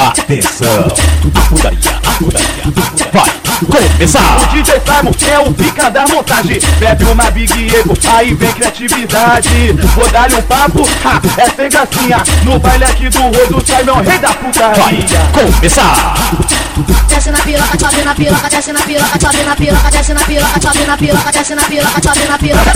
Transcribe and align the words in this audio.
Atenção, 0.00 0.86
a 1.34 1.40
putaria, 1.48 1.78
putaria, 2.18 2.64
vai 3.12 3.30
começar. 3.66 4.38
O 4.40 4.46
DJ 4.46 4.80
Simon 4.80 5.12
é 5.30 5.38
o 5.38 5.52
pica 5.52 5.90
da 5.90 6.08
montagem. 6.08 6.58
Bebe 6.78 7.04
uma 7.04 7.30
Big 7.30 7.52
Ego, 7.76 7.94
aí 8.10 8.32
vem 8.32 8.50
criatividade. 8.52 9.72
Vou 9.94 10.08
dar-lhe 10.08 10.36
um 10.36 10.42
papo, 10.42 10.88
ha, 11.04 11.20
é 11.36 11.50
sem 11.50 11.68
gracinha. 11.68 12.22
No 12.44 12.58
baile 12.58 12.84
aqui 12.84 13.10
do 13.10 13.20
rodo, 13.20 13.62
Simon, 13.66 14.00
rei 14.02 14.18
da 14.18 14.28
Vai 14.28 14.36
putaria. 14.38 15.20
começar. 15.34 16.14
Desce 17.08 17.30
na 17.30 17.38
piroca, 17.38 17.78
chove 17.78 18.02
na 18.02 18.14
piroca, 18.14 18.48
desce 18.48 18.72
na 18.72 18.80
piroca, 18.80 19.20
chove 19.20 19.42
na 19.42 19.54
piroca, 19.56 19.90
desce 19.90 20.14
na 20.14 20.20
piroca, 20.20 20.60
chove 20.62 20.84
na 20.86 20.96
piroca, 20.96 21.30
desce 21.32 21.54
na 21.54 21.62
piroca, 21.62 22.00
chove 22.02 22.26
na 22.26 22.38
piroca. 22.38 22.72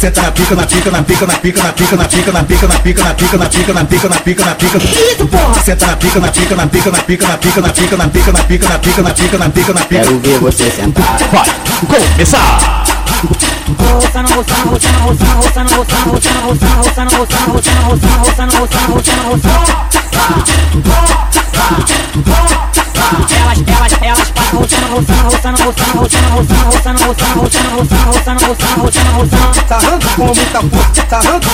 Senta 0.00 0.22
na 0.22 0.32
pica, 0.32 0.54
na 0.54 0.66
pica, 0.66 0.90
na 0.90 1.02
pica, 1.02 1.26
na 1.26 1.34
pica, 1.34 1.62
na 1.62 1.72
pica, 1.74 1.94
na 1.94 2.04
pica, 2.08 2.32
na 2.32 2.42
pica, 2.42 2.66
na 2.66 2.78
pica, 2.78 3.04
na 3.04 3.14
pica, 3.14 3.36
na 3.36 3.44
pica, 3.44 3.76
na 3.76 3.84
pica, 3.84 4.08
na 4.08 4.16
pica, 4.16 4.44
na 4.46 4.54
pica. 4.54 4.78
Isso, 4.78 5.26
porra! 5.26 5.62
Senta 5.62 5.86
na 5.88 5.96
pica, 5.98 6.20
na 6.20 6.28
pica, 6.32 6.56
na 6.56 6.66
pica, 6.66 6.90
na 6.90 7.02
pica, 7.02 7.28
na 7.28 7.36
pica, 7.36 7.60
na 7.60 7.68
pica, 7.68 7.98
na 7.98 8.08
pica, 8.08 8.32
na 8.32 8.42
pica, 8.42 8.66
na 8.66 8.78
pica, 8.78 9.02
na 9.02 9.10
pica, 9.12 9.36
na 9.36 9.50
pica, 9.50 9.72
na 9.74 9.80
pica. 9.80 10.02
Quero 10.02 10.18
ver 10.20 10.38
você 10.38 10.70
sentar. 10.70 11.18
Vai 11.30 12.08
começar. 12.14 12.80
Sarrando 24.50 25.06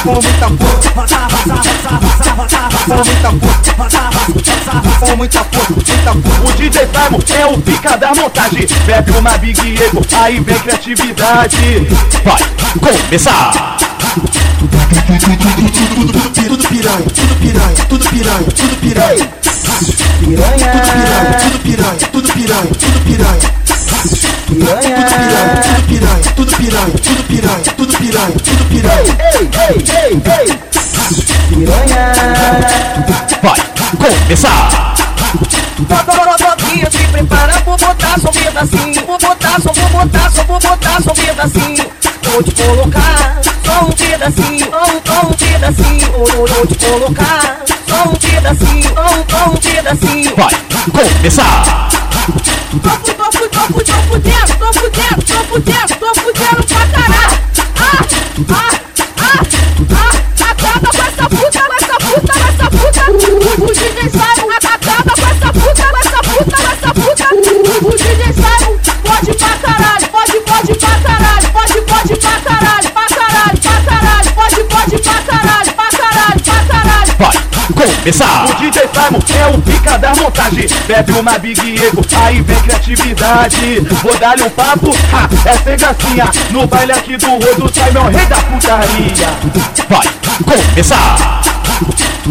com 0.03 0.15
muita 0.15 0.49
força, 0.49 1.05
sarrando 1.05 1.29
com 1.29 3.27
muita 3.27 4.17
força. 4.57 4.81
Com 4.99 5.13
muita 5.17 5.45
força. 5.45 6.13
O 6.43 6.53
DJ 6.57 6.87
Simon 6.87 7.21
é 7.39 7.47
o 7.47 7.61
pica 7.61 7.99
da 7.99 8.15
montagem. 8.15 8.67
Bebe 8.87 9.11
uma 9.19 9.37
Big 9.37 9.61
Ego, 9.83 10.01
aí 10.19 10.41
vem 10.41 10.59
criatividade. 10.59 11.87
Vai 12.25 12.41
começar. 13.03 13.77
Tudo 14.17 14.29
piranha, 16.69 17.05
tudo 17.05 17.35
piranha, 17.37 17.75
tudo 17.87 18.05
piranha, 18.09 18.45
tudo 18.57 18.77
piranha. 18.81 19.29
Piranha, 20.21 20.71
Tudo 20.73 20.89
piranha, 20.89 21.37
tudo 21.43 21.59
piranha, 21.59 21.99
tudo 22.07 22.29
piranha. 22.33 22.71
piranha. 23.05 23.41
Tudo 24.47 24.65
piranha, 25.87 26.23
tudo 26.35 26.53
piranha, 26.57 26.91
tudo 27.05 27.23
piranha, 27.27 27.63
tudo 27.77 27.93
piranha, 27.99 28.37
tudo 28.43 28.65
piranha. 28.71 29.13
Ei, 29.35 29.45
ei, 29.69 29.75
ei, 29.99 30.13
ei. 30.33 30.49
Piranha. 31.51 32.03
Vai 33.43 33.61
começar. 34.25 34.95
Prepara, 35.87 36.37
vou 36.39 36.46
botar 38.17 38.21
só 38.21 38.29
um 38.29 38.33
pedacinho. 38.33 39.07
Vou 39.07 39.19
botar, 39.19 39.61
só 39.61 39.73
vou 39.73 39.89
botar, 39.91 40.31
só 40.31 40.45
vou 40.45 40.61
botar 40.61 41.03
só 41.03 41.11
um 41.11 41.15
pedacinho. 41.15 41.91
Vou 42.23 42.43
te 42.43 42.51
colocar 42.55 43.41
só 43.65 43.85
um 43.85 43.91
pedacinho, 43.93 44.67
só 44.71 45.23
um, 45.23 45.29
um 45.29 45.33
pedacinho. 45.33 46.13
Vou, 46.13 46.67
te 46.67 46.75
colocar 46.77 47.59
só 47.89 48.09
um 48.09 48.15
pedacinho, 48.15 48.95
só 48.95 49.47
um, 49.47 49.53
um 49.53 49.57
pedacinho. 49.57 50.37
Vai 50.37 50.55
começar. 51.15 51.89
Tô 52.83 52.91
fu- 52.91 53.15
tô 53.15 53.33
fu- 53.33 53.49
tô 53.49 53.61
fu- 53.61 53.85
tô 53.85 53.93
fudendo, 54.09 54.57
tô 54.59 54.73
fudendo, 54.73 55.23
tô 55.23 55.35
fudendo, 55.45 55.97
tô 56.01 56.15
fudendo 56.15 56.63
pra 56.67 56.87
caralho. 56.89 57.37
Ah, 57.79 58.05
ah, 58.49 58.71
ah, 59.19 59.41
ah, 59.93 60.51
acaba 60.51 60.89
com 60.91 61.03
essa 61.03 61.29
puta, 61.29 61.61
com 61.61 61.75
essa 61.75 61.97
puta, 62.01 62.33
com 62.33 62.47
essa 62.49 62.71
puta. 62.71 63.03
O, 63.11 63.65
o 63.65 63.75
Simon 63.75 64.36
Começar. 78.07 78.45
O 78.45 78.55
DJ 78.55 78.83
Simon 78.83 79.19
é 79.37 79.47
o 79.49 79.61
pica 79.61 79.99
da 79.99 80.15
montagem. 80.15 80.69
Bebe 80.87 81.13
uma 81.19 81.37
Big 81.41 81.61
Ego, 81.85 82.07
aí 82.23 82.41
vem 82.41 82.57
criatividade. 82.61 83.81
Vou 84.01 84.17
dar-lhe 84.17 84.45
um 84.45 84.51
papo, 84.51 84.93
ha, 85.13 85.29
é 85.45 85.57
sem 85.57 85.77
gracinha. 85.77 86.31
No 86.53 86.69
baile 86.69 86.93
aqui 86.93 87.17
do 87.17 87.27
rodo, 87.27 87.69
Simon, 87.75 88.09
rei 88.11 88.25
da 88.27 88.37
putaria. 88.37 89.27
Vai 89.89 90.07
começar. 90.45 91.43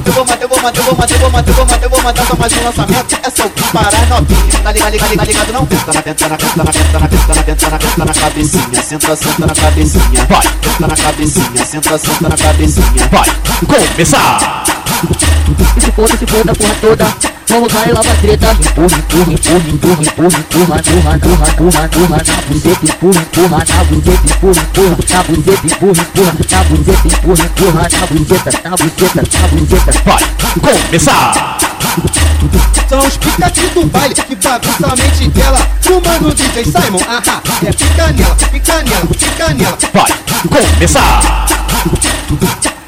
Eu 0.05 0.13
vou 0.13 0.25
matar, 0.25 0.41
eu 0.43 0.47
vou 0.47 0.61
matar, 0.61 0.79
eu 0.79 0.83
vou 0.85 0.95
matar, 0.95 1.13
eu 1.13 1.19
vou 1.19 1.29
matar, 1.29 1.49
eu 1.49 1.55
vou 1.55 1.65
matar, 1.65 1.83
eu 1.83 1.89
vou 1.89 2.01
matar 2.03 2.25
só 2.25 2.35
mais 2.37 2.53
um 2.53 2.63
lançamento. 2.63 3.19
É 3.21 3.29
só 3.29 3.45
o 3.45 3.49
que 3.49 3.63
parar 3.73 4.07
novinha. 4.07 4.59
Tá 4.63 4.71
ligado, 4.71 4.91
ligado, 4.93 5.09
ligado, 5.11 5.27
ligado, 5.27 5.51
não? 5.51 5.65
Tenta 5.65 5.93
na 5.93 6.01
tenta 6.01 6.29
na 6.29 6.37
tenta 6.37 6.63
na 6.63 6.71
tenta 6.71 6.99
na 6.99 7.07
tenta 7.09 7.35
na 7.35 7.43
tenta 7.43 7.69
na 7.69 7.77
tenta 7.79 8.05
na 8.05 8.13
cabecinha. 8.13 8.81
Senta, 8.81 9.15
senta 9.17 9.45
na 9.45 9.53
cabecinha. 9.53 10.25
Vai. 10.29 10.47
Tenta 10.61 10.87
na 10.87 10.95
cabecinha. 10.95 11.65
Senta, 11.65 11.97
senta 11.97 12.29
na 12.29 12.37
cabecinha. 12.37 13.09
Vai 13.11 13.29
começar. 13.67 14.74
Se 14.95 15.91
foda, 15.91 16.17
se 16.17 16.25
foda 16.25 16.51
a 16.51 16.55
porra 16.55 16.75
toda 16.79 17.35
Vamos 17.49 17.71
bailar 17.71 18.01
pra 18.01 18.15
treta 18.15 18.51
Empurra, 18.51 18.97
empurra, 18.97 19.33
empurra, 19.33 19.69
empurra, 19.69 20.01
empurra 20.01 20.39
Empurra, 20.39 20.79
empurra, 20.79 21.15
empurra, 21.15 21.85
empurra 21.85 22.23
Na 22.25 22.41
bundeta, 22.47 22.85
empurra, 22.85 23.21
empurra 23.21 23.63
Na 23.67 23.83
bundeta, 23.83 24.25
empurra, 24.25 24.61
empurra 24.61 24.95
Na 25.11 25.23
bundeta, 25.23 25.67
empurra, 25.67 26.01
empurra 26.01 26.33
Na 26.49 26.63
bundeta, 26.63 27.07
empurra, 27.07 27.45
empurra 27.45 27.89
Na 27.89 28.07
bundeta, 28.07 28.51
na 28.63 28.77
bundeta, 28.77 29.23
na 29.41 29.47
bundeta 29.47 29.91
Vai 30.05 30.23
começar! 30.61 31.57
São 32.89 32.99
os 32.99 33.17
picatinhos 33.17 33.71
do 33.71 33.85
baile 33.87 34.15
que 34.15 34.35
bagunça 34.35 34.87
a 34.87 34.95
mente 34.95 35.27
dela 35.29 35.59
Fumando 35.81 36.33
DJ 36.33 36.63
Simon, 36.63 37.01
ahá 37.07 37.41
É 37.65 37.71
pica 37.71 38.11
nela, 38.13 38.35
pica 38.35 38.83
nela, 38.83 39.07
pica 39.07 39.53
nela 39.53 39.77
Vai 39.93 40.73
começar! 40.73 41.45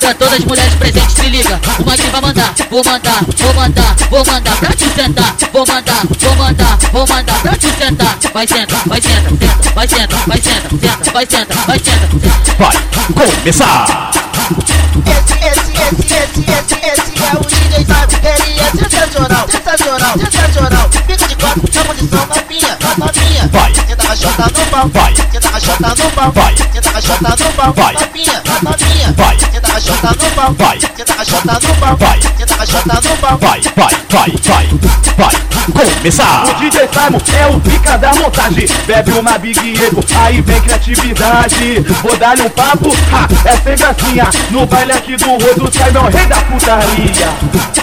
Pra 0.07 0.13
todas 0.13 0.35
as 0.35 0.45
mulheres 0.45 0.73
presentes, 0.75 1.15
se 1.15 1.27
liga. 1.27 1.59
O 1.79 1.83
Mike 1.83 2.09
vai 2.09 2.21
mandar, 2.21 2.55
vou 2.71 2.81
mandar, 2.81 3.25
vou 3.37 3.53
mandar, 3.53 3.95
vou 4.09 4.25
mandar 4.25 4.55
pra 4.55 4.69
te 4.69 4.85
sentar. 4.85 5.35
Vou 5.51 5.67
mandar, 5.67 6.01
vou 6.07 6.35
mandar, 6.37 6.77
vou 6.93 7.07
mandar 7.09 7.41
pra 7.41 7.57
te 7.57 7.67
sentar. 7.77 8.17
Vai 8.33 8.47
senta, 8.47 8.75
vai 8.85 9.01
senta, 9.01 9.29
senta, 9.29 9.73
vai 9.75 9.85
senta, 9.85 10.15
vai 10.25 10.41
senta, 10.41 10.69
senta, 10.69 11.11
vai 11.11 11.25
senta, 11.25 11.55
vai 11.67 11.79
senta, 11.79 12.07
senta. 12.07 12.55
Vai 12.57 13.27
começar. 13.35 14.11
Esse, 15.05 15.33
esse, 15.45 15.71
esse, 15.75 16.13
esse, 16.15 16.39
esse, 16.51 16.75
esse 16.87 17.11
é 17.21 17.35
o 17.35 17.43
DJ 17.43 17.83
Simon. 17.83 18.07
Ele 18.47 18.59
é 18.61 18.71
sensacional, 18.71 19.45
sensacional, 19.51 20.13
sensacional. 20.17 20.89
Fica 20.89 21.27
de 21.27 21.35
quatro, 21.35 21.63
na 21.75 21.83
posição 21.83 22.25
novinha, 22.27 22.77
novinha. 22.97 23.49
Vai. 23.51 23.73
Tenta 23.73 24.07
rachota 24.07 24.43
no 24.47 24.65
pau, 24.67 24.87
Vai. 24.87 25.13
Tenta 25.13 25.49
rachota 25.49 25.89
no 25.89 26.11
pau, 26.11 26.31
Vai. 26.31 26.55
Tenta 26.55 26.91
rachota 26.91 27.43
no 27.43 27.51
pau, 27.51 27.73
Vai. 27.73 27.93
novinha, 27.93 28.43
novinha. 28.63 28.96
Vai. 29.15 29.37
Pau, 30.37 30.53
Vai. 30.53 30.77
Tenta 30.77 31.13
rachota 31.13 31.53
no 31.53 31.75
pau, 31.75 31.97
Vai. 31.97 32.19
Tenta 32.19 32.55
rachota 32.55 32.93
no 33.09 33.17
pau. 33.17 33.37
Vai, 33.37 33.61
vai, 33.75 33.95
vai, 34.09 34.33
vai. 34.43 35.47
Vai 35.73 35.85
começar. 35.95 36.45
O 36.45 36.53
DJ 36.55 36.87
Simon 36.87 37.19
é 37.37 37.47
o 37.47 37.59
pica 37.59 37.97
da 37.97 38.13
montagem. 38.15 38.67
Bebe 38.85 39.11
uma 39.11 39.37
Big 39.37 39.83
Ego, 39.83 40.03
aí 40.15 40.41
vem 40.41 40.61
criatividade. 40.61 41.79
Vou 42.01 42.15
dar-lhe 42.17 42.43
um 42.43 42.49
papo, 42.49 42.89
ha, 43.11 43.27
é 43.49 43.57
sem 43.57 43.75
gracinha. 43.75 44.29
No 44.51 44.65
baile 44.65 44.91
aqui 44.93 45.17
do 45.17 45.31
rodo, 45.31 45.71
Simon, 45.71 46.09
rei 46.09 46.25
da 46.27 46.37
putaria. 46.37 47.29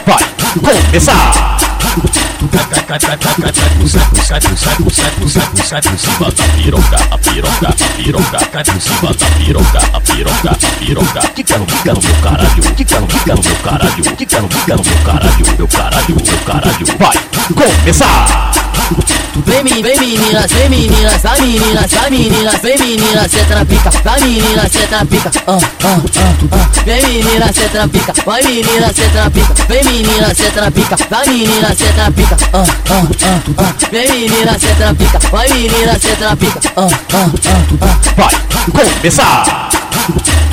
Vai 0.06 0.82
começar. 0.82 1.73
Bota 6.18 6.42
a 6.42 6.48
piroca, 6.56 6.96
a 7.10 7.18
piroca, 7.18 7.74
cai 7.76 7.84
piroca, 7.96 8.38
bota 9.00 9.26
a 9.26 9.30
piroca, 9.30 9.78
a 9.92 10.00
piroca, 10.00 10.50
a 10.50 10.78
piroca. 10.78 11.20
Que 11.34 11.42
quero, 11.42 11.66
que 11.66 11.82
quero, 11.82 12.00
meu 12.00 12.14
caralho, 12.22 12.62
que 12.74 12.84
quero, 12.84 13.06
que 13.06 13.18
quero, 13.24 13.42
meu 13.42 13.56
caralho, 13.56 14.16
que 14.16 14.26
quero, 14.26 14.48
que 14.48 14.64
quero, 14.64 14.82
meu 14.84 14.98
caralho, 15.04 15.46
meu 15.58 15.68
caralho, 15.68 16.16
meu 16.16 16.38
caralho. 16.46 16.86
Vai 16.98 17.78
começar! 17.78 18.73
Vem 19.46 19.64
menina, 19.64 19.82
vem 19.82 19.98
menina, 19.98 20.46
vem 20.46 20.68
menina, 20.68 21.18
vai 21.18 21.40
menina, 21.40 21.86
vai 21.88 22.10
menina, 22.10 22.50
vem 22.62 22.78
menina, 22.78 23.28
cê 23.28 23.42
trampica, 23.44 23.90
vai 24.04 24.20
menina, 24.20 24.68
cê 24.68 24.86
trampica, 24.86 25.30
ah, 25.46 25.58
ah, 25.84 26.00
ah, 26.16 26.34
ah. 26.52 26.84
Vem 26.84 27.02
menina, 27.02 27.52
cê 27.52 27.68
trampica, 27.68 28.12
vai 28.26 28.42
menina, 28.42 28.92
cê 28.92 29.08
trampica, 29.08 29.54
vem 29.68 29.84
menina, 29.84 30.34
cê 30.34 30.50
trampica, 30.50 30.96
vai 31.08 31.26
menina, 31.26 31.74
cê 31.74 31.92
trampica, 31.94 32.36
ah, 32.52 32.66
ah, 32.90 33.06
ah, 33.24 33.40
ah. 33.58 33.74
Vem 33.90 34.10
menina, 34.10 34.58
cê 34.58 34.74
trampica, 34.74 35.18
vai 35.30 35.48
menina, 35.48 35.98
cê 35.98 36.16
trampica, 36.16 36.60
ah, 36.76 36.88
ah, 37.12 37.30
ah, 37.46 37.64
ah. 37.80 38.00
Vai 38.16 38.84
começar! 38.94 39.70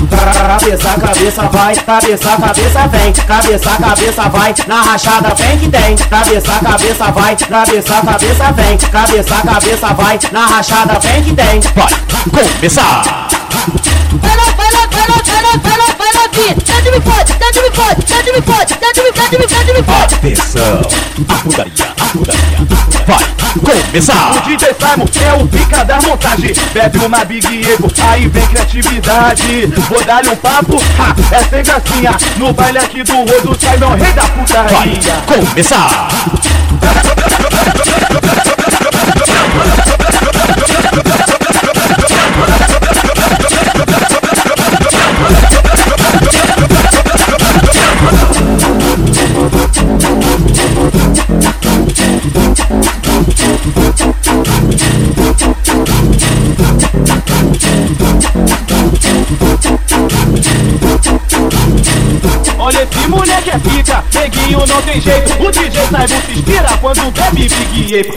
Cabeça, 0.07 0.89
cabeça 0.99 1.43
vai, 1.43 1.75
cabeça, 1.75 2.37
cabeça 2.37 2.87
vem, 2.87 3.13
cabeça, 3.13 3.69
cabeça 3.77 4.29
vai, 4.29 4.55
na 4.67 4.81
rachada 4.81 5.35
vem 5.35 5.57
que 5.59 5.69
tem. 5.69 5.95
Cabeça, 5.95 6.51
cabeça 6.59 7.11
vai, 7.11 7.35
cabeça, 7.35 8.01
cabeça 8.01 8.51
vem, 8.51 8.77
cabeça, 8.77 9.41
cabeça 9.41 9.93
vai, 9.93 10.19
na 10.31 10.45
rachada 10.47 10.99
vem 10.99 11.23
que 11.23 11.33
tem. 11.33 11.61
Vai 11.75 12.53
começar. 12.53 13.27
Vai 14.13 14.35
lá, 14.35 14.43
vai 14.57 14.71
lá, 14.71 14.87
vai 14.91 15.07
lá, 15.07 15.21
vai 15.23 15.41
lá, 15.41 15.51
vai 15.57 15.77
lá, 15.77 15.85
vai 15.97 16.13
lá, 16.13 16.27
Dentro 16.65 16.91
me 16.91 17.01
fode, 17.01 17.33
dentro 17.33 17.61
me 17.61 17.71
fode, 17.71 18.03
dentro 18.05 18.33
me 18.33 18.41
Atenção, 20.21 20.81
putaria, 21.41 21.87
putaria 22.13 22.51
vai 23.55 23.81
começar. 23.81 24.35
O 24.37 24.41
DJ 24.41 24.69
Simon 24.73 25.07
é 25.25 25.33
o 25.33 25.47
pica 25.47 25.83
da 25.83 26.01
montagem. 26.01 26.53
Bebe 26.73 26.99
uma 26.99 27.25
Big 27.25 27.45
Ego, 27.67 27.91
aí 28.07 28.27
vem 28.27 28.45
criatividade. 28.47 29.65
Vou 29.89 30.03
dar-lhe 30.03 30.29
um 30.29 30.35
papo, 30.35 30.77
ha, 30.99 31.15
é 31.35 31.43
sem 31.43 31.63
gracinha. 31.63 32.15
No 32.37 32.53
baile 32.53 32.77
aqui 32.77 33.03
do 33.03 33.13
Rodo, 33.15 33.57
Simon, 33.59 33.95
rei 33.95 34.13
da 34.13 34.21
Vai 34.21 34.31
putaria. 34.31 35.13
começar. 35.25 36.10
Olha 62.57 62.83
esse 62.83 63.07
moleque 63.07 63.49
é 63.49 63.59
pica, 63.59 64.03
neguinho 64.13 64.65
não 64.65 64.81
tem 64.83 65.01
jeito. 65.01 65.33
O 65.43 65.51
DJ 65.51 65.81
Simon 65.87 66.07
se 66.07 66.31
inspira 66.31 66.77
quando 66.79 67.11
bebe 67.11 67.49
Big 67.49 67.95
Ego. 67.95 68.13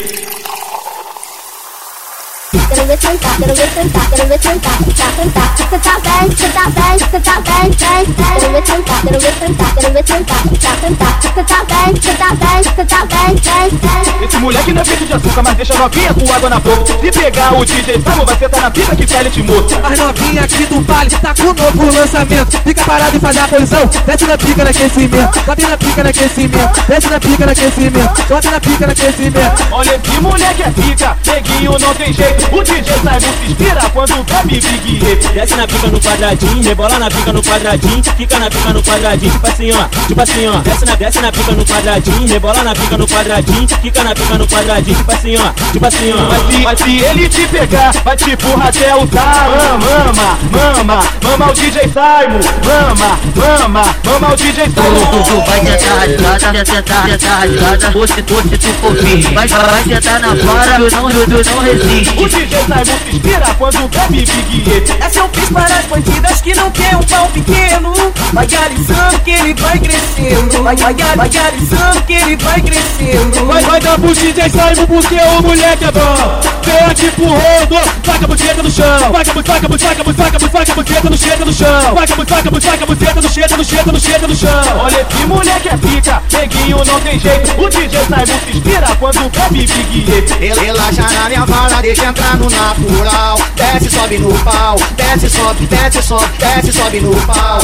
Quero 2.84 2.98
ver 2.98 3.08
sentar, 3.08 3.36
quero 3.38 3.54
ver 3.54 3.68
sentar, 3.70 4.10
quero 4.10 4.28
ver 4.28 4.42
sentar, 4.42 4.72
sentar, 4.76 5.56
sentar. 5.56 5.80
Tá 5.80 6.00
bem, 6.00 6.36
cê 6.36 6.48
tá 6.48 6.68
bem, 6.68 6.98
tá 7.08 7.40
bem, 7.40 7.70
bem, 7.70 8.04
bem. 8.04 8.34
Quero 8.34 8.52
ver 8.52 8.66
sentar, 8.66 9.02
quero 9.02 9.20
ver 9.20 9.32
sentar, 9.32 9.74
quero 9.74 9.92
ver 9.94 10.06
sentar, 10.06 10.42
sentar, 10.44 11.22
sentar. 11.22 11.44
Tá 11.44 11.64
bem, 11.64 11.94
tá 11.94 12.34
bem, 12.34 12.86
tá 12.86 13.06
bem, 13.06 13.34
bem, 13.36 13.70
bem. 13.70 14.24
Esse 14.24 14.36
moleque 14.36 14.72
não 14.74 14.82
é 14.82 14.84
feito 14.84 15.06
de 15.06 15.12
açúcar, 15.14 15.42
mas 15.42 15.56
deixa 15.56 15.74
novinha 15.74 16.12
com 16.12 16.32
água 16.32 16.50
na 16.50 16.60
boca. 16.60 16.84
Se 17.00 17.10
pegar 17.10 17.54
o 17.54 17.64
DJ 17.64 17.94
Simon, 17.94 18.24
vai 18.26 18.36
sentar 18.36 18.60
na 18.60 18.70
pica 18.70 18.96
que 18.96 19.06
pele 19.06 19.30
de 19.30 19.42
moça. 19.42 19.80
As 19.82 19.98
novinhas 19.98 20.44
aqui 20.44 20.66
do 20.66 20.80
baile 20.82 21.10
tá 21.10 21.34
com 21.34 21.42
o 21.42 21.54
novo 21.54 21.98
lançamento. 21.98 22.60
Fica 22.64 22.84
parado 22.84 23.16
e 23.16 23.20
faz 23.20 23.36
a 23.38 23.48
posição. 23.48 23.86
Desce 24.04 24.26
na 24.26 24.36
pica 24.36 24.62
no 24.62 24.70
aquecimento. 24.70 25.44
Sobe 25.44 25.62
na 25.62 25.76
pica 25.78 26.02
no 26.02 26.10
aquecimento. 26.10 26.80
Desce 26.86 27.08
na 27.08 27.20
pica 27.20 27.46
no 27.46 27.52
aquecimento. 27.52 28.28
Sobe 28.28 28.48
na 28.50 28.60
pica 28.60 28.86
no 28.86 28.92
aquecimento. 28.92 29.62
Olha 29.72 30.00
esse 30.04 30.20
moleque 30.20 30.62
é 30.62 30.70
pica, 30.70 31.16
neguinho 31.26 31.78
não 31.78 31.94
tem 31.94 32.12
jeito. 32.12 32.56
O 32.56 32.62
DJ 32.74 32.92
Simon 32.94 33.20
se 33.20 33.50
inspira 33.50 33.80
quando 33.92 34.24
bebe 34.24 34.60
Big. 34.60 34.98
Desce 35.32 35.54
na 35.54 35.66
pica 35.66 35.86
no 35.86 36.00
quadradinho, 36.00 36.62
rebola 36.62 36.98
na 36.98 37.08
pica 37.08 37.32
no 37.32 37.42
quadradinho, 37.42 38.02
fica 38.16 38.38
na 38.38 38.50
pica 38.50 38.72
no 38.72 38.82
quadradinho, 38.82 39.32
tipo 39.32 39.46
assim 39.46 39.70
ó, 39.72 39.84
tipo 40.08 40.20
assim 40.22 40.46
ó. 40.48 40.58
Desce 40.58 40.84
na, 40.84 40.94
desce 40.96 41.20
na 41.20 41.32
pica 41.32 41.52
no 41.52 41.64
quadradinho, 41.64 42.28
rebola 42.28 42.62
na 42.64 42.74
pica 42.74 42.98
no 42.98 43.06
quadradinho, 43.06 43.68
fica 43.68 44.04
na 44.04 44.14
pica 44.14 44.38
no 44.38 44.46
quadradinho, 44.48 44.96
tipo 44.96 45.12
assim 45.12 45.36
ó, 45.36 45.72
tipo 45.72 45.86
assim 45.86 46.12
ó. 46.12 46.16
Mas 46.28 46.42
se, 46.52 46.58
mas 46.64 46.78
se 46.80 46.98
ele 47.04 47.28
te 47.28 47.46
pegar, 47.46 47.92
vai 48.04 48.16
te 48.16 48.30
empurrar 48.32 48.68
até 48.68 48.94
o 48.96 49.06
tarão. 49.06 49.78
Mama, 49.78 50.38
mama, 50.50 51.04
mama 51.22 51.50
o 51.50 51.54
DJ 51.54 51.82
Simon. 51.82 52.40
Mama, 52.64 53.18
mama, 53.36 53.96
mama 54.04 54.32
o 54.32 54.36
DJ 54.36 54.64
Tu, 54.64 54.82
Simon. 54.82 55.22
tu 55.22 55.50
vai 55.50 55.60
tentar 55.60 55.94
rasgada, 55.94 56.64
tentar, 56.64 57.02
tentar 57.04 57.36
rasgada. 57.36 57.92
Ou 57.98 58.06
se 58.06 58.22
tu, 58.22 58.34
se 58.48 58.58
tu 58.58 58.68
for 58.80 58.94
firme, 58.96 59.22
vai, 59.34 59.46
vai 59.46 59.84
tentar 59.84 60.18
na 60.18 60.34
vara, 60.34 60.76
tu 60.76 60.96
não, 60.96 61.10
tu 61.10 61.50
não 61.50 61.58
O 61.58 61.62
resiste. 61.62 62.14
DJ 62.28 62.63
Simon 62.64 62.84
se 62.84 63.16
inspira 63.16 63.54
quando 63.58 63.88
bebe 63.88 64.24
Big 64.24 64.70
Ego. 64.74 64.96
Essa 64.98 65.18
eu 65.18 65.28
fiz 65.34 65.50
para 65.50 65.64
as 65.64 65.84
bandidas 65.84 66.40
que 66.40 66.54
não 66.54 66.70
quer 66.70 66.96
um 66.96 67.02
pau 67.02 67.28
pequeno. 67.28 67.92
Vai 68.32 68.48
alisando 68.64 69.20
que 69.20 69.30
ele 69.32 69.54
vai 69.54 69.78
crescendo. 69.78 70.62
Vai, 70.62 70.76
vai, 70.76 70.94
vai 70.94 71.30
alisando 71.46 72.02
que 72.06 72.12
ele 72.14 72.36
vai 72.36 72.62
crescendo. 72.62 73.46
Vai, 73.46 73.62
vai 73.62 73.80
dar 73.80 73.98
pro 73.98 74.14
DJ 74.14 74.48
Simon 74.48 74.86
porque 74.86 75.14
o 75.14 75.42
moleque 75.42 75.84
é 75.84 75.92
bom. 75.92 76.40
Vem 76.64 76.78
aqui 76.90 77.10
pro 77.10 77.26
rodo, 77.26 77.90
taca 78.02 78.24
a 78.24 78.28
buceta 78.28 78.62
no 78.62 78.70
chão. 78.70 79.12
Vai, 79.12 79.24
vai, 79.24 79.34
vai, 79.34 79.44
vai, 79.44 79.60
vai, 79.60 80.14
vai, 80.14 80.30
vai, 80.30 80.48
vai, 80.48 80.62
a 80.62 80.74
buceta 80.74 81.10
no 81.10 81.18
chega 81.18 81.44
no 81.44 81.52
chão. 81.52 81.94
Vai, 81.94 82.06
vai, 82.06 82.16
vai, 82.16 82.26
vai, 82.26 82.42
vai, 82.42 82.82
a 82.82 82.86
buceta 82.86 83.20
no 83.20 83.28
chega 83.28 83.56
no 83.56 83.64
chega 83.64 83.92
no 83.92 84.00
chega 84.00 84.26
no 84.26 84.34
chão. 84.34 84.78
Olha 84.78 85.06
esse 85.10 85.26
moleque 85.26 85.68
é 85.68 85.76
pica, 85.76 86.22
neguinho 86.32 86.78
não 86.78 87.00
tem 87.00 87.18
jeito. 87.18 87.60
O 87.60 87.68
DJ 87.68 88.00
Simon 88.04 88.26
se 88.26 88.56
inspira 88.56 88.96
quando 88.98 89.30
bebe 89.30 89.66
Big 89.66 90.12
Ego. 90.40 90.60
Relaxa 90.60 91.02
na 91.02 91.28
minha 91.28 91.46
bala, 91.46 91.82
deixa 91.82 92.06
entrar 92.06 92.38
no 92.38 92.53
natural. 92.54 93.38
Desce, 93.56 93.90
sobe 93.90 94.18
no 94.18 94.32
pau. 94.44 94.76
Desce, 94.96 95.28
sobe, 95.30 95.66
desce, 95.66 96.02
sobe, 96.02 96.26
desce, 96.38 96.72
sobe 96.72 97.00
no 97.00 97.14
pau. 97.26 97.60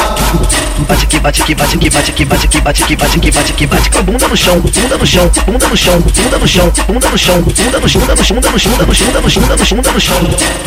Bate 0.88 1.04
aqui, 1.04 1.18
bate 1.20 1.42
aqui, 1.42 1.54
bate 1.54 1.76
aqui, 1.76 1.90
bate 1.90 2.10
aqui, 2.10 2.24
bate 2.24 2.46
aqui, 2.46 2.60
bate 2.60 2.82
aqui, 2.82 2.96
bate 2.96 3.16
aqui, 3.16 3.30
bate 3.30 3.52
aqui, 3.52 3.66
bate 3.66 3.90
com 3.90 3.98
a 3.98 4.02
bunda 4.02 4.28
no 4.28 4.36
chão, 4.36 4.60
bunda 4.60 4.96
no 4.96 5.06
chão, 5.06 5.30
bunda 5.46 5.68
no 5.68 5.76
chão, 5.76 6.00
bunda 6.00 6.38
no 6.38 6.46
chão, 6.46 6.72
bunda 6.88 7.08
no 7.10 7.18
chão, 7.18 7.42
bunda 7.42 7.80
no 7.80 7.88
chão, 7.88 8.00
bunda 8.00 8.16
no 8.16 8.24
chão, 8.24 8.40
bunda 8.40 8.50
no 8.50 8.58
chão, 8.58 8.72
bunda 8.72 8.86
no 8.86 8.94
chão, 8.94 9.06
bunda 9.06 9.20
no 9.20 9.30
chão, 9.30 9.42
bunda 9.42 9.56
no 9.56 9.64
chão, 9.64 9.76
bunda 9.76 9.92
no 9.92 10.00
chão. 10.00 10.16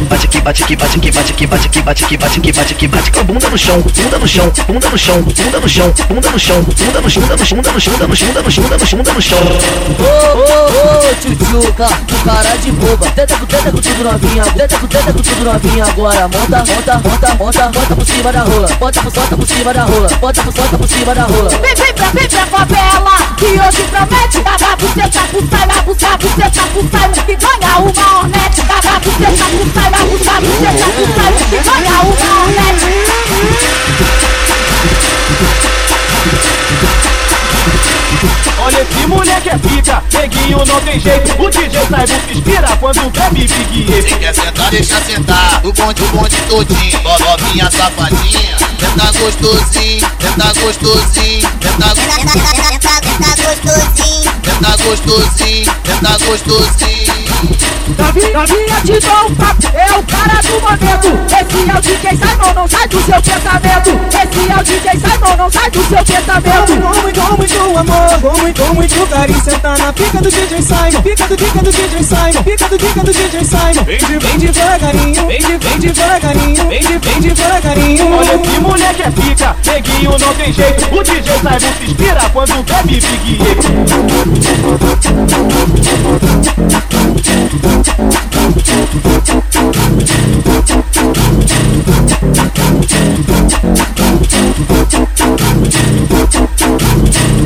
Bate 0.09 0.25
aqui, 0.25 0.41
bate 0.41 0.63
aqui, 0.63 0.75
bate 0.75 0.97
aqui, 0.97 1.11
bate 1.11 1.31
aqui, 1.31 1.47
bate 1.47 1.67
aqui, 1.67 1.81
bate 1.81 2.03
aqui, 2.05 2.17
bate 2.17 2.39
aqui, 2.39 2.51
bate 2.51 2.73
aqui, 2.73 2.87
bate 2.87 3.11
com 3.11 3.19
a 3.19 3.23
bunda 3.23 3.49
no 3.49 3.57
chão, 3.57 3.81
bunda 3.81 4.19
no 4.19 4.27
chão, 4.27 4.51
bunda 4.67 4.89
no 4.89 4.97
chão, 4.97 5.21
bunda 5.23 5.59
no 5.59 5.69
chão, 5.69 5.93
bunda 6.07 6.29
no 6.29 6.39
chão, 6.39 6.63
bunda 6.63 7.01
no 7.01 7.09
chão, 7.09 7.23
bunda 7.23 7.31
no 7.31 7.45
chão, 7.45 7.57
bunda 7.57 7.71
no 7.73 7.79
chão, 7.81 7.93
bunda 7.93 8.07
no 8.07 8.15
chão, 8.15 8.27
bunda 8.27 8.41
no 8.43 8.51
chão, 8.51 8.63
bunda 8.63 8.77
no 8.77 8.85
chão, 8.85 8.99
bunda 8.99 9.13
no 9.13 9.21
chão. 9.21 9.39
Ô, 9.99 10.03
ô, 10.37 10.53
ô, 10.73 11.15
tchutchuca, 11.15 11.87
tu 12.07 12.15
cara 12.23 12.55
de 12.57 12.71
boba. 12.71 13.09
Tenta 13.11 13.35
com 13.37 13.45
tenta 13.45 13.71
com 13.71 13.77
tudo 13.77 14.03
novinha, 14.13 14.43
tenta 14.43 14.79
com 14.79 14.87
tenta 14.87 15.13
com 15.13 15.21
tudo 15.21 15.43
novinha 15.43 15.85
agora. 15.85 16.27
Monta, 16.27 16.57
monta, 16.57 17.01
monta, 17.03 17.35
monta, 17.35 17.69
bota 17.69 17.95
por 17.95 18.05
cima 18.05 18.31
da 18.31 18.43
rola. 18.43 18.67
Bota 18.79 19.01
por 19.01 19.11
solta 19.11 19.37
por 19.37 19.47
cima 19.47 19.73
da 19.73 19.83
rola. 19.83 20.07
Bota 20.19 20.43
por 20.43 20.53
solta 20.53 20.77
por 20.77 20.87
cima 20.87 21.15
da 21.15 21.23
rola. 21.23 21.49
Vem, 21.49 21.75
vem 21.75 21.93
pra, 21.93 22.07
vem 22.09 22.29
pra 22.29 22.45
favela 22.45 23.11
Que 23.37 23.45
hoje 23.45 23.83
promete 23.89 24.41
Cagar 24.41 24.77
buceta 24.77 25.19
pro 25.31 25.39
Simon 25.41 25.83
Buscar 25.85 26.17
buceta 26.17 26.61
pro 26.71 26.81
Simon 26.81 27.25
Que 27.25 27.35
ganha 27.35 27.77
uma 27.79 28.19
hornete 28.19 28.61
Cagar 28.61 28.99
buceta 28.99 29.43
pro 29.43 29.65
Simon 29.73 30.05
Buscar 30.11 30.41
buceta 30.41 30.85
pro 30.93 31.05
Simon 31.05 31.43
Que 31.49 31.57
ganha 31.63 32.01
uma 32.01 32.43
hornete 32.43 32.93
Olha 38.65 38.81
esse 38.81 39.07
moleque 39.07 39.49
é 39.49 39.57
pica, 39.57 40.01
neguinho 40.13 40.63
não 40.65 40.79
tem 40.81 40.97
jeito. 40.97 41.33
O 41.41 41.49
DJ 41.49 41.81
Simon 41.81 42.07
se 42.07 42.33
inspira 42.33 42.77
quando 42.77 43.09
bebe 43.11 43.45
Big 43.45 43.93
Ego. 43.93 44.07
Se 44.07 44.15
quer 44.15 44.33
sentar, 44.33 44.71
deixa 44.71 45.01
sentar. 45.01 45.59
O 45.65 45.73
bonde, 45.73 46.01
o 46.01 46.07
bonde 46.07 46.37
todinho. 46.47 47.01
Ó, 47.03 47.19
Novinha 47.19 47.69
safadinha. 47.69 48.55
Tenta 48.79 49.11
gostosinho, 49.19 50.09
tenta 50.17 50.53
gostosinho, 50.61 51.49
tenta 51.59 51.93
gostosinho. 51.93 52.43
Tenta 54.41 54.77
gostosinho, 54.77 55.73
tenta 55.83 56.17
gostosinho. 56.25 57.03
Novinha, 57.03 57.32
novinha 58.33 58.81
te 58.83 58.99
dou 58.99 59.27
um 59.29 59.35
papo 59.35 59.67
É 59.73 59.85
o 59.97 60.03
cara 60.03 60.41
do 60.41 60.61
momento. 60.61 61.09
Esse 61.27 61.69
é 61.69 61.77
o 61.77 61.81
DJ 61.81 62.09
Simon 62.11 62.53
Não 62.55 62.67
sai 62.67 62.87
do 62.87 63.01
seu 63.03 63.21
pensamento. 63.21 63.89
Esse 64.09 64.51
é 64.51 64.55
o 64.55 64.63
DJ 64.63 64.91
Simon 64.91 65.37
Não 65.37 65.51
sai 65.51 65.69
do 65.71 65.83
seu 65.83 66.03
pensamento. 66.03 66.81
Com 66.81 67.01
muito, 67.01 67.21
com 67.21 67.37
muito 67.37 67.77
amor, 67.77 68.21
com 68.21 68.41
muito, 68.41 68.61
com 68.61 68.73
muito 68.73 69.07
carinho 69.07 69.43
Senta 69.43 69.77
na 69.77 69.93
pica 69.93 70.21
do 70.21 70.29
DJ 70.31 70.61
Simon. 70.61 71.01
Pica 71.01 71.27
do 71.27 71.35
pica 71.37 71.59
do 71.61 71.71
DJ 71.71 72.03
Simon. 72.03 72.43
Pica 72.43 72.69
do 72.69 72.77
pica 72.77 73.03
do 73.03 73.13
DJ 73.13 73.45
Simon. 73.45 73.83
Vem, 73.85 73.97
de, 73.97 74.17
vem 74.19 74.37
devagarinho. 74.39 75.27
Vem, 75.27 75.39
de, 75.39 75.57
vem 75.57 75.79
devagarinho. 75.79 76.67
Vem, 76.67 76.79
de, 76.79 76.97
vem 76.97 77.21
devagarinho. 77.21 78.13
Olha 78.15 78.33
esse 78.35 78.59
moleque 78.59 79.01
é 79.01 79.11
pica, 79.11 79.55
neguinho 79.65 80.17
não 80.17 80.33
tem 80.33 80.53
jeito. 80.53 80.95
O 80.95 81.03
DJ 81.03 81.37
Simon 81.37 81.59
se 81.59 81.83
inspira 81.83 82.29
quando 82.31 82.63
bebe 82.63 82.93
Big. 83.23 83.37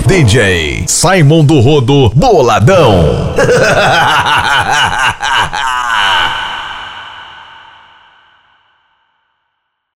DJ 0.08 0.84
Simon 0.88 1.46
do 1.46 1.60
Rodo 1.60 2.10
Boladão. 2.16 3.36